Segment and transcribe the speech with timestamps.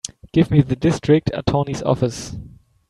[0.33, 2.35] Give me the District Attorney's office.